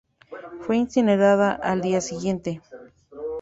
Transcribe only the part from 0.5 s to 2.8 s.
Fue incinerada al día siguiente.